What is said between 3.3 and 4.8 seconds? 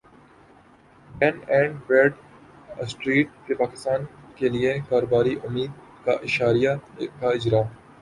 کے پاکستان کیلیے